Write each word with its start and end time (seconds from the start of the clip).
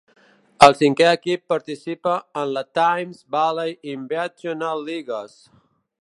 El 0.67 0.71
cinquè 0.79 1.09
equip 1.17 1.43
participa 1.53 2.15
en 2.43 2.49
la 2.55 2.65
Thames 2.79 3.19
Valley 3.37 3.79
Invitational 3.95 4.83
Leagues. 4.89 5.41